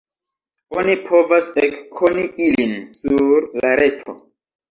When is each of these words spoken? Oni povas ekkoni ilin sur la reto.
Oni 0.77 0.93
povas 1.09 1.49
ekkoni 1.67 2.25
ilin 2.47 2.73
sur 3.01 3.47
la 3.61 3.77
reto. 3.83 4.17